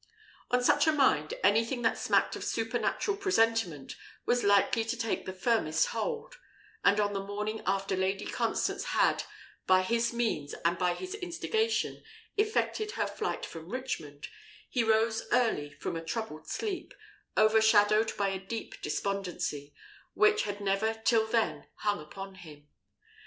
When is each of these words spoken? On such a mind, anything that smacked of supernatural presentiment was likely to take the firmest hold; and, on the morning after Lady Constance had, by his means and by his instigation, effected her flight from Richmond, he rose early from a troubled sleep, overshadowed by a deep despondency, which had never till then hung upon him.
On 0.49 0.63
such 0.63 0.87
a 0.87 0.91
mind, 0.91 1.35
anything 1.43 1.83
that 1.83 1.95
smacked 1.95 2.35
of 2.35 2.43
supernatural 2.43 3.15
presentiment 3.15 3.95
was 4.25 4.43
likely 4.43 4.83
to 4.83 4.97
take 4.97 5.27
the 5.27 5.31
firmest 5.31 5.89
hold; 5.89 6.37
and, 6.83 6.99
on 6.99 7.13
the 7.13 7.23
morning 7.23 7.61
after 7.67 7.95
Lady 7.95 8.25
Constance 8.25 8.85
had, 8.95 9.25
by 9.67 9.83
his 9.83 10.11
means 10.11 10.55
and 10.65 10.79
by 10.79 10.95
his 10.95 11.13
instigation, 11.13 12.03
effected 12.35 12.93
her 12.93 13.05
flight 13.05 13.45
from 13.45 13.69
Richmond, 13.69 14.27
he 14.67 14.83
rose 14.83 15.27
early 15.31 15.69
from 15.69 15.95
a 15.95 16.03
troubled 16.03 16.47
sleep, 16.47 16.95
overshadowed 17.37 18.11
by 18.17 18.29
a 18.29 18.39
deep 18.39 18.81
despondency, 18.81 19.71
which 20.15 20.45
had 20.45 20.59
never 20.59 20.95
till 20.95 21.27
then 21.27 21.67
hung 21.75 22.01
upon 22.01 22.33
him. 22.41 22.67